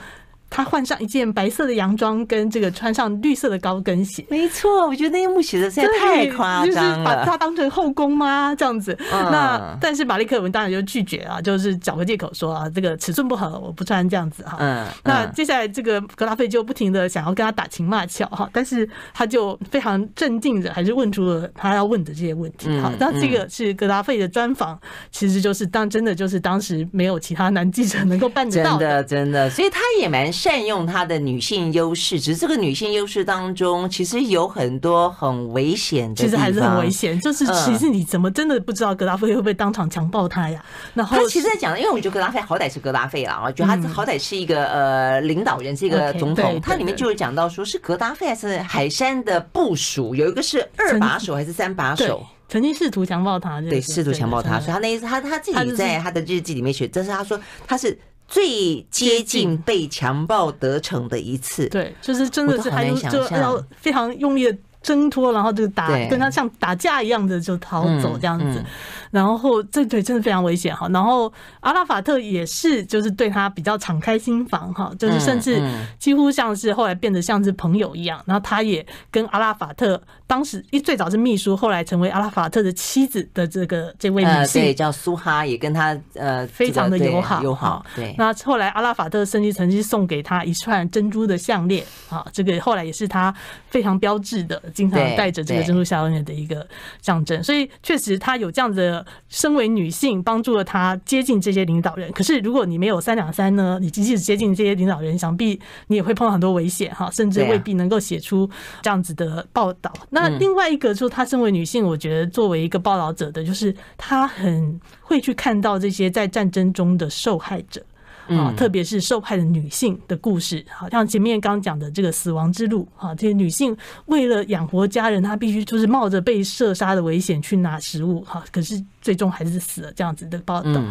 [0.55, 4.23] 他换上一件白色的洋装，跟这个穿上绿色的高跟鞋。
[4.29, 6.67] 没错，我觉得那一幕写的实在太夸张了。
[6.67, 8.55] 就是把他当成后宫吗？
[8.55, 8.95] 这样子。
[9.11, 14.59] 那但是玛丽克文当然就拒绝啊，就是找个借口说啊，这个尺寸不合，我不穿这样子哈。
[14.61, 14.87] 嗯。
[15.05, 22.69] 那接下来这个格拉费就不停的想要跟他打情骂俏哈，但是他就非常镇定的，还是问出了他要问的这些问题。
[22.79, 24.79] 好，那这个是格拉费的专访，
[25.11, 28.79] 其实就是当真的就是当时没有其他男记者能够办得到。
[28.79, 30.31] 真的真的，所以他也蛮。
[30.43, 36.17] 善用她的女性优势，只是这个女性优势当中，其实有很多很危险的。
[36.17, 40.61] 其实还是很危险，就是其实你怎么真的不知道格达菲会不会当场强暴她呀？
[40.95, 46.61] 然后他其实在讲，因为我觉得格达菲好歹是格达菲啦，我觉得他好歹是一个呃领导人，是一个总统。
[46.61, 54.59] 他里面就有讲到说，是格达菲还是海山的部署，有一个是二把手还是三把手，曾经试图强暴他，对，试图强暴他。
[54.59, 57.97] 所以他那一次，他他自己在他的日记里面写，这是他说他是。
[58.33, 68.65] 最接近被强暴得逞的一次，对，就是真的是还有就要非常用力的挣脱，然后就打，跟他像打架一样的就逃走这样子。
[69.13, 70.89] 然后这对真的非常危险哈。
[70.89, 75.63] 然后阿拉法特也是，就是对他比较敞开心房哈，就是甚至
[76.01, 78.21] 几乎像是后来变得像是朋友一样。
[78.27, 87.85] 然后他也跟阿拉法特当时一最早是秘书，后来成为阿拉法特的妻子的这个这位女性，对，叫苏哈，也跟他呃非常的友好友好。
[87.95, 93.35] 对，那后来阿拉法特甚至曾经送给他一串珍珠的项链啊，这个后来也是他
[93.69, 96.67] 非常标志的，经常带着这个珍珠项链的一个
[97.03, 97.43] 象征。
[97.43, 99.11] 所以确实他有这样子的。
[99.29, 102.13] 身为女性，帮助了她接近这些领导人。
[102.13, 103.79] 可是，如果你没有三两三呢？
[103.81, 108.49] 你即使接近这些领导人，想必你也会碰到很多危险哈，甚至未必能够写出
[108.83, 109.93] 这样子的报道。
[110.11, 117.83] 那另外一个，就是她身为女性，我觉得作为一个报道者的，就是她很会去看到这些在战争中的受害者。
[118.29, 130.83] 啊，特别是受害的女性的故事，好像前面刚讲的这个死亡之路，哈，这些女性为了养活家人，她必须就是冒着被射杀的危险去拿食物，哈，可是最终还是死了，这样子的报道。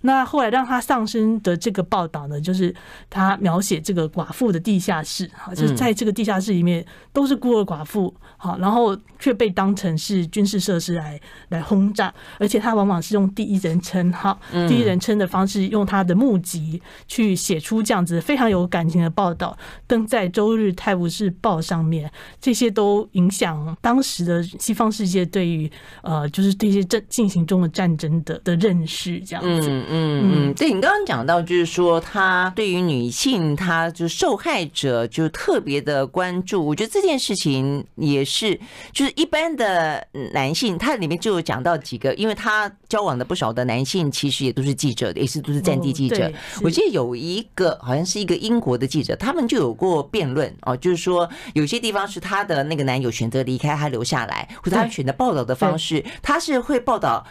[0.00, 2.74] 那后来让他上升的这个报道呢，就是
[3.10, 16.80] 他描写这个寡妇的地下室，哈，就是在这个地下室里面都是孤儿寡妇，好，然后却被当成是军事设施来来轰炸，而且他往往是用第一人称，哈，第一人称的方式，用他的目击。
[17.08, 22.08] 去写出这样子非常有感情的报道，登在周日《泰晤士报》上面，
[22.40, 25.70] 这些都影响当时的西方世界对于
[26.02, 29.68] 呃，就是这些正进行中的战争的的认识，这样子。
[29.70, 36.64] 嗯嗯嗯，对你刚刚讲到，就是说他对于女性，他就受害者就特别的关注。
[36.64, 38.58] 我觉得这件事情也是，
[38.92, 46.30] 就是一般的男性，他里面就有讲到几个，因为他交往的不少的男性，其实也都是记者，也是都是战地记者。
[46.62, 57.26] 我记得有一个好像是一个英国的记者，他们就有过辩论哦，就是说有些地方是他的那个男友选择离开，他留下来，或者他选择报道的方式，他是会报道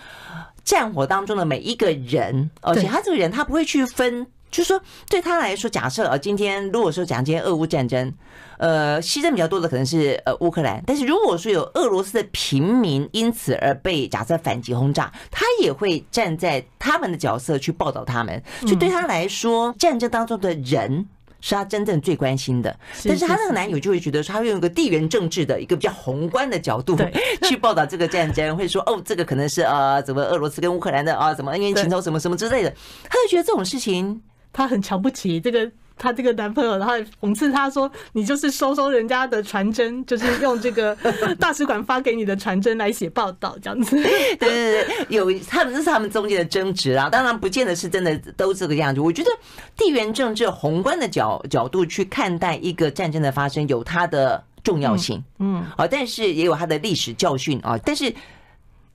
[0.63, 4.27] 战火当中的每一个人，而且他这个人他不会去分。
[4.51, 8.13] 就是说，对他来说，假设啊，今天如果说讲今天俄乌战争，
[8.57, 18.41] 呃，牺牲比较多的可能是呃乌克兰，但是如果说有俄罗斯的平民因此而被假设反击轰炸，他也会站在他们的角色去报道他们。
[18.65, 21.05] 就对他来说，战争当中的人
[21.47, 22.75] 是他真正最关心的。
[23.03, 26.97] 但是他那个男友就会觉得说，他会用一个地缘政治的一个比较宏观的角度
[27.47, 32.71] 去报道这个战争，会说哦，这个可能是呃，怎么俄罗斯跟乌克兰的啊，怎么恩怨情仇什么什么之类的，
[33.03, 34.21] 他就觉得这种事情。
[34.57, 40.95] 她很瞧不起这个她这个男朋友，然后讽刺他说：“你就是收收人家的传真，就是用这个
[41.39, 43.95] 大使馆发给你的传真来写报道，这样子。
[44.03, 48.99] ”对对对，有他们这是他们中间的争执啊，当然不见得是真的都这个样子。
[48.99, 49.29] 我觉得
[49.77, 58.13] 地缘政治宏观的角角度去看待一个战争的发生，有它的重要性，嗯，啊，但是也有它的历史教训啊，但是。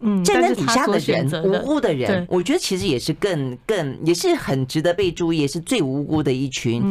[0.01, 6.83] 嗯，站在底下的人，的无辜的人，我觉得其实也是更更也是很值得被注意，也是最无辜的一群。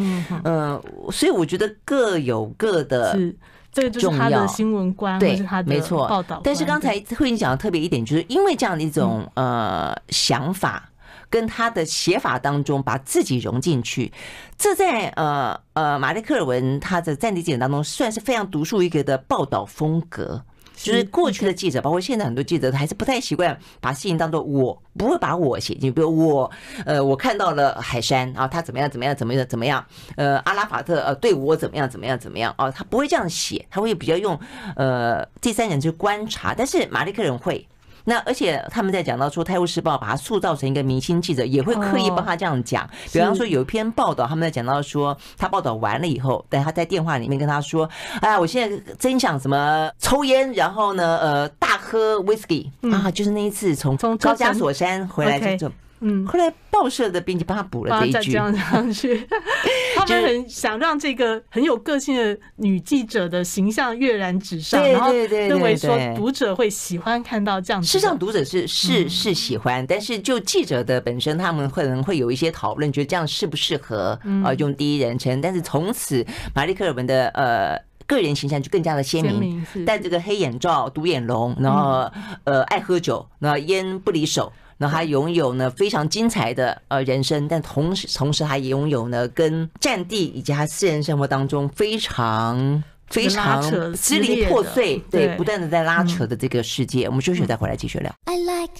[0.43, 3.13] 嗯所以我觉得各有各的。
[3.15, 3.35] 是
[3.71, 6.25] 这个就是他的新闻观，对，他的没错。
[6.43, 10.89] 但是刚才慧妮讲的特别一点，就是因为这样的一种呃想法，
[11.29, 14.11] 跟他的写法当中把自己融进去，
[14.57, 20.43] 这在呃呃马利克尔文他的战地记者当中算是非常独树一格的报道风格。
[20.81, 25.91] 就是过去的记者，包括现在很多记者，还是不太习惯把事情当做我，不会把我写进。
[25.91, 26.49] 比如我，
[26.85, 34.39] 呃，我看到了海山啊，他怎么样怎么样怎么样怎么样，呃，阿拉法特呃对我怎么样怎么样怎么样啊，他不会这样写，他会比较用
[34.75, 37.67] 呃第三人去观察，但是马利克人会。
[38.09, 42.89] 那而且他们在讲到说，《泰晤士报》把他塑造成一个明星记者，也会刻意帮他这样讲。
[43.13, 47.87] 比方说，有一篇报道，他们在讲到说，他报道完了以后，但他在电话里面跟他说
[48.21, 59.27] ：“哎呀，我现在真想什么抽烟，然后呢，呃，大喝 whisky 啊，就是那一次从高加索山回来就。”嗯，后来报社的编辑帮他补了这一句，这样上去，
[59.97, 67.83] 他们很想让这个很有个性的女记者的形象跃然纸上，然后认为说读者会喜欢看到这样。
[67.83, 75.41] 事实上，读者是是是喜欢，但是就记者的本身，他们会可能会有一些讨论，觉得这样适不适合啊用第一人称。
[75.41, 82.09] 但是从此，玛丽克尔文的呃个人形象就更加的鲜明，戴这个黑眼罩、独眼龙，然后
[82.45, 84.51] 呃爱喝酒，然后烟不离手。
[84.81, 93.61] 那他拥有呢非常精彩的呃人生，但同时同时他也拥有呢跟战地以及他私人生活当中非常非常
[93.93, 97.07] 支离破碎，对，不断的在拉扯的这个世界。
[97.07, 98.09] 我们休息再回来继续聊。
[98.25, 98.71] I like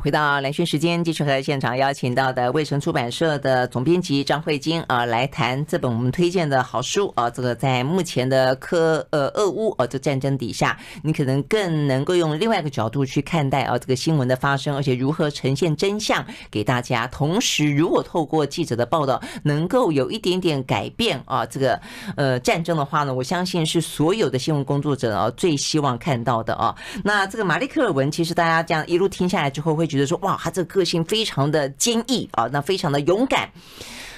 [0.00, 7.30] 回到蓝轩时间，继续和现场邀请到的卫城出版社的总编辑张慧晶啊，来谈这本我们推荐的好书啊。
[7.30, 17.06] 这个在目前的科呃俄乌呃这战争底下，你可能更能够用另外一个角度去看待啊这个新闻的发生，而且如何呈现真相给大家。
[17.06, 21.80] 同时，如果透过记者的报道能够有一点点改变啊这个
[22.16, 26.76] 呃战争的话呢，我相信是所有的新闻工作者啊最希望看到的啊。
[27.02, 29.85] 那这个玛丽克尔文，其实大家这样一路听下来之后会。
[29.86, 33.50] 觉得说哇，他这个个性非常的坚毅啊，那非常的勇敢，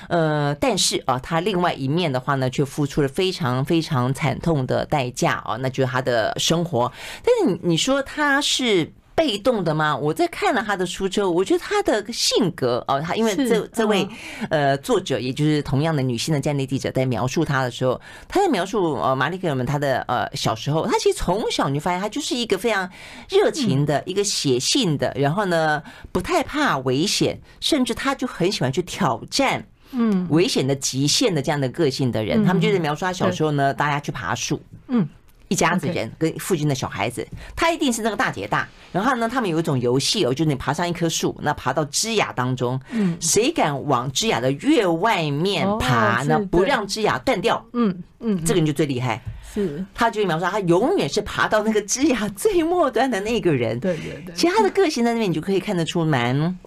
[0.09, 6.92] 呃，但是啊，他另外一面的话呢，却付出了非常非常惨痛的代价啊，那就是他的生活。
[7.22, 8.92] 但是你你说他是。
[9.18, 9.96] 被动的吗？
[9.96, 14.09] 我在看了他的书之后，我觉得他的性格哦，他因为这这位
[14.48, 22.88] 呃作者，也就是同样的女性的战地记者，在描述他的时候，他在描述呃玛丽克尔们他的呃小时候，他其实从小你就发现他就是一个非常
[23.28, 32.44] 热情的一个写信的，然后呢不太怕危险，甚至他就很喜欢去挑战嗯危险的极限的这样的个性的人。
[32.44, 35.09] 他们就是描述他小时候呢，大家去爬树嗯。
[35.48, 38.68] 一家子人跟附近的小孩子，他一定是那个大姐大。
[38.92, 49.20] 然后呢，他们有一种游戏哦，就是你爬上一棵树，那爬到枝桠当中，嗯，谁敢往枝桠的越外面爬，呢不让枝桠断掉，嗯嗯，这个人就最厉害。
[49.52, 53.78] 是，他就描述他永远是爬到那个枝桠最末端的那个人。
[53.80, 56.58] 对对对，其实他的个性在那边，你就可以看得出蛮。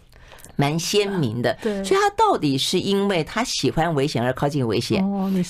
[0.62, 5.04] 蛮鲜明的，对，所以他到底是因为他喜欢危险而靠近危险，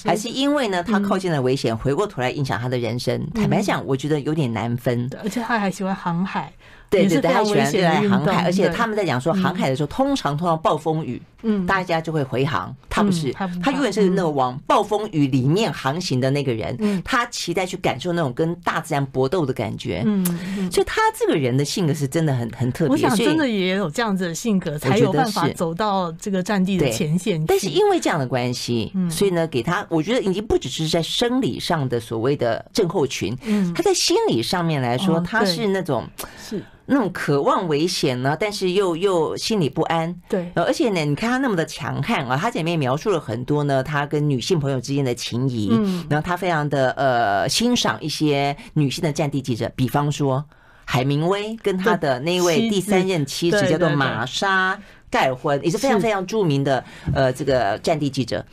[0.06, 3.22] 还是因为呢他靠近了危险，回过头来影响他的人生？
[3.36, 5.10] 坦白讲，我觉得有点难分。
[5.22, 6.54] 而且他还喜欢航海。
[6.90, 12.76] 对对对，他喜欢对航海，而且他们在讲说航海的时候，通常通常暴风雨，嗯，大家就会回航。
[12.90, 16.76] 他不是，他永远是那个往暴风雨里面航行的那个人。
[16.80, 20.04] 嗯，他期待去感受那种跟大自然搏斗的感觉。
[20.06, 20.26] 嗯，
[20.72, 22.92] 所以他这个人的性格是真的很很特别。
[22.92, 27.44] 我想真的也有这样子的性格，才有办法走到这个战地的前线。
[27.46, 36.06] 但是因为这样的关系，所以呢，给他我觉得已经不只是在生理上的所谓的症候群，嗯，他在心理上面来说，他是那种
[36.38, 36.62] 是。
[36.88, 40.14] 那种渴望危险呢，但是又又心里不安。
[40.28, 45.70] 对，而且呢，你看他那么的强悍啊，他前面描述了很多呢，他跟女性朋友之间的情谊。
[45.72, 50.44] 嗯，然后他非常的呃欣赏一些女性的战地记者，比方说
[50.86, 54.78] 海明威跟他的那位第三任妻子叫做玛莎
[55.10, 58.46] 盖尔婚，也是非常非常著名的呃这个战地记者。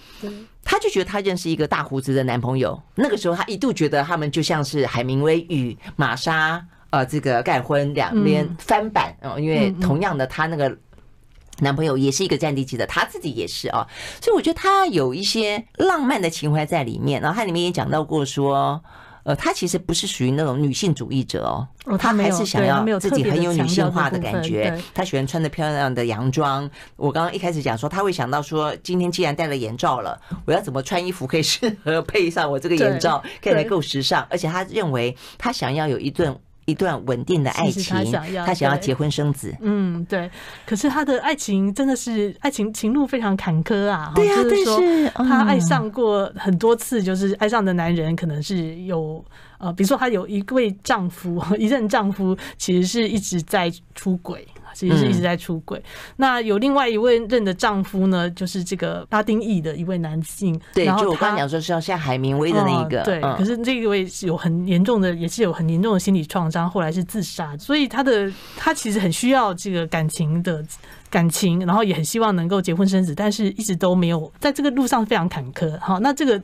[0.65, 6.65] 他就觉得他认识一个大胡子的男朋友，那个时候他一度觉得他们就像是海明威与玛莎。
[6.91, 10.75] 呃，这个盖婚两边翻版哦，因为同样的，他那个
[11.61, 13.87] 男朋友也是一个战地记者，他自己也是啊，
[14.21, 17.21] 所以我觉得他有一些浪漫的情怀在里面。
[17.21, 18.81] 然后他里面也讲到过说，
[19.25, 24.81] 呃，他其实不是属于那种女性主义者哦，他还是想要自己很有女性化的感觉。
[24.95, 26.71] 他喜欢穿的漂亮的洋装。
[26.97, 34.27] 我刚刚一开始讲说，他会想到说，今天既然戴了眼罩了，我要怎么穿衣服可以适合配上我这个眼罩，看起来够时尚。
[34.31, 36.39] 而且他认为，他想要有一顿。
[36.69, 39.55] 一段稳定的爱情，他想要，他想要结婚生子。
[39.63, 40.31] 嗯，对。
[40.67, 44.13] 可是他的爱情真的是爱情情路非常坎坷啊。
[44.15, 49.25] 对啊，就是说是他爱上过很多次，就是爱上的男人可能是有
[49.57, 54.47] 呃，比如说她有一位丈夫， 一任丈夫其实是一直在出轨。
[54.75, 55.83] 其实是一直在出轨。
[56.17, 60.59] 那有另外一位认的丈夫呢，就是这个拉丁裔的一位男性。
[60.75, 63.03] 对，就我刚刚讲说是要像海明威的那一个。
[63.03, 67.57] 对，可是这一位是有很严重的，也是有很严重的心理创伤，后来是自杀。
[67.57, 70.65] 所以他的他其实很需要这个感情的。
[71.11, 75.79] 感情，然后也很希望能够结婚生子，但是一直都没有，在这个路上非常坎坷。
[75.81, 76.41] 好，那这个，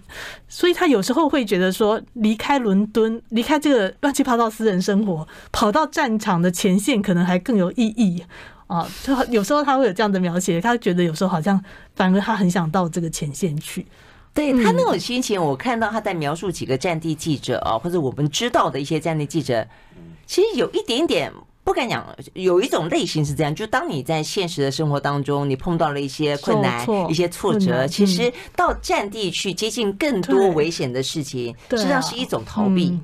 [0.48, 8.24] 所以他有时候会觉得说，离开伦敦，离开这个乱七八糟私人生活，跑到战场的前线，可能还更有意义
[8.66, 8.88] 啊。
[9.02, 11.62] 就有时候他会有这样的描写，他觉得有时候好像
[11.94, 13.86] 反而他很想到这个前线去。
[14.32, 19.68] 对他那种心情，我看到他在描述几个战地记者啊，或者我们知道的一些战地记者，
[20.26, 21.30] 其实有一点点。
[21.64, 32.96] 不敢讲，有一种类型是这样，就当你在现实的生活当中，你碰到了一些困难、一些挫折，其实到战地去接近更多危险的事情，实际上是一种逃避，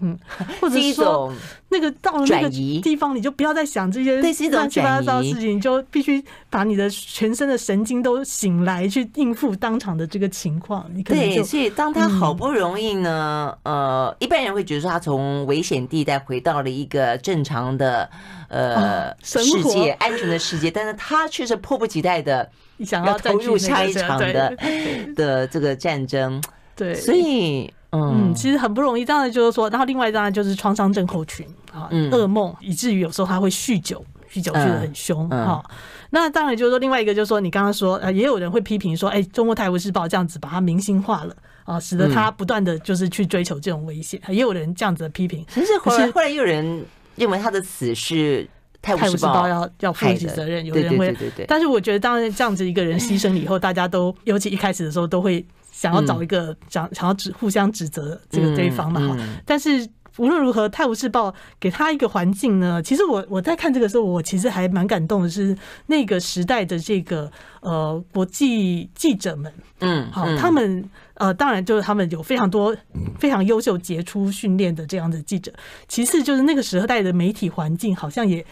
[0.60, 1.34] 或者 是一种
[1.70, 10.84] 那个到了那个地方，你就不要再想这些乱七八糟的事情，你就必须把你的全身的神经都醒来，去应付当场的这个情况。
[10.92, 18.10] 你可能就对，所以当他好不容易呢，呃，一般人会觉得说他从危险地带回到了一个正常的。
[18.50, 22.50] 呃，世界安全的世界，但是他却是迫不及待的
[22.84, 24.52] 想要投入下一场的
[25.14, 26.42] 的这个战争。
[26.74, 29.04] 对，所以嗯，其实很不容易。
[29.04, 35.64] 当然就是说，然后另外当然就是创伤症候群啊，噩梦，以至于有时候他会酗酒，酗酒酗得很凶哈。
[36.10, 45.44] 那当然就是说，另外一个就是说，你刚刚说呃，也有人会批评说，哎，中国《泰晤士报》这样子把它明星化了啊，使得他不断的就是去追求这种危险，也有人这样子的批评。
[45.48, 46.84] 其实后来后来也有人。
[47.16, 48.42] 认为他的死是
[48.80, 51.14] 《泰晤士报》要要负起责任，有人会，
[51.46, 59.16] 但是我觉得，当然这样子一个人牺牲了以后，大家都尤其一开始的时候都会想要找一个想想要指互相指责这个对方嘛哈。
[59.44, 59.86] 但是
[60.18, 65.56] 无论如何，《泰晤士报》给他一个环境呢，其实我我在看这个时候，我其实还蛮感动的，是
[65.86, 67.30] 那个时代的这个
[67.60, 70.88] 呃国际记者们，嗯，好，他们。
[71.20, 72.74] 呃，当然就是他们有非常多
[73.18, 75.52] 非常优秀、杰出训练的这样的记者。
[75.86, 78.42] 其次就是那个时代的媒体环境，好像也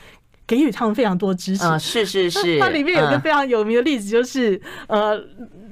[0.46, 1.64] 给予他们非常多支持。
[1.64, 2.58] 啊，是是是。
[2.58, 5.18] 它里面有一个非常有名的例子，就是呃，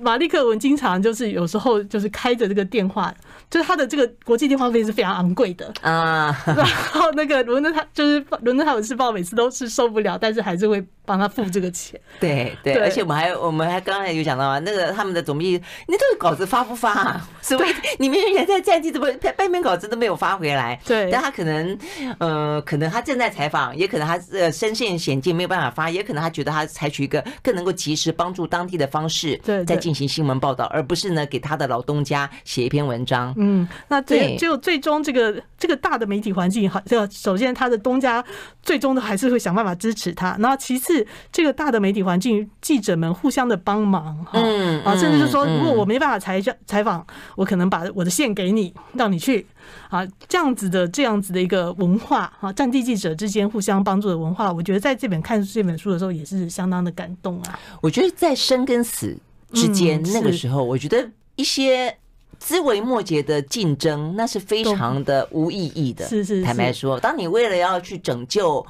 [0.01, 3.15] 马利克文经常就是有时候就是开着这个电话。
[3.49, 11.99] 就是他的这个国际电话费是非常昂贵的啊， 然后那个伦敦他就是伦敦泰晤士报每次都是受不了，但是还是会帮他付这个钱。
[12.19, 17.29] 对对，而且我们还我们还刚才有讲到啊，那个他们的总编辑，你这个稿子发不发啊？
[17.41, 20.79] 所以你明明在战地，怎么半篇稿子都没有发回来？
[20.85, 21.79] 对，但他可能
[22.19, 33.36] 呃，可能他正在采访，也可能他呃身陷险境没有办法发，也可能他觉得他采取一个更能够及时帮助当地的方式，对，在进行新闻报道，而不是呢给他的老东家写一篇文章。
[33.37, 38.25] 嗯，那最就最终这个这个大的媒体环境，好，这个首先他的东家
[38.63, 40.37] 最终都还是会想办法支持他。
[40.41, 44.41] 然后其次，这个大的媒体环境，记者们互相的帮忙，哈，
[44.85, 47.07] 啊，甚至是说，如果我没办法采访采访，
[47.37, 49.47] 我可能把我的线给你，让你去
[49.91, 57.59] 啊，这样子的这样子的一个文化啊，战地记者之间互相帮助的文化，我觉得在这本看这本书的时候也是相当的感动啊。
[57.83, 59.17] 我觉得在生跟死
[59.53, 61.99] 之间，那个时候，我觉得一些。
[62.39, 66.07] 枝微末节的竞争，那是非常的无意义的。
[66.07, 68.65] 是是，坦白说，当你为了要去拯救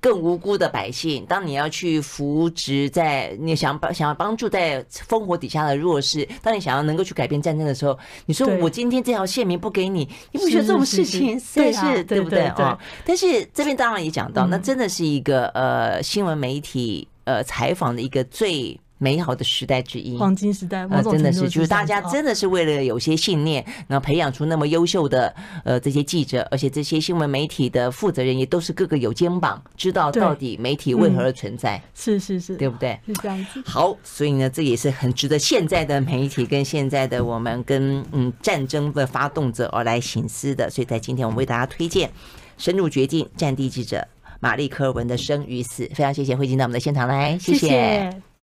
[0.00, 12.78] 更无辜的百姓，当你要去扶植在你想帮想要帮助在烽火底下的弱势，当你想要能够去改变战争的时候，你说我今天这条线民不给你，你不觉得这种事情是是对不对啊？
[13.04, 18.78] 但是这边当然也讲到，那真的是一个呃新闻媒体呃采访的一个最。
[18.98, 25.34] 美好的时代之一，黄金时代，呃，真的是，就是大家真的是为了有些信念，然后培养出那么优秀的
[25.64, 32.98] 呃这些记者，而且这些新闻媒体的负责人也都是个个有肩膀，知道到底媒体为何而存在，是是是，对不对？
[33.06, 33.62] 是这样子。
[33.66, 40.70] 好，所以呢，这也是很值得现在的媒体跟现在的我们跟嗯战争的发动者而来醒思的。
[40.70, 42.10] 所以在今天，我们为大家推荐
[42.56, 44.06] 深入绝境战地记者
[44.40, 45.84] 玛丽科尔文的生与死。
[45.94, 48.35] 非常谢谢慧静到我们的现场来，谢谢。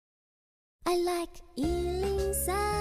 [0.85, 2.72] I like eating Sound.